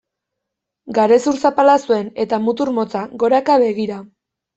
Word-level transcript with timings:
Garezur 0.97 1.37
zapala 1.49 1.75
zuen, 1.89 2.09
eta 2.23 2.39
mutur 2.47 2.71
motza, 2.79 3.03
goraka 3.25 3.59
begira. 3.65 4.01